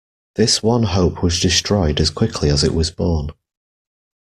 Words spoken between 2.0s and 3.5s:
as quickly as it was born.